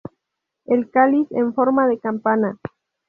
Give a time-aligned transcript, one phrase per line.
[0.65, 2.57] El cáliz en forma de campana.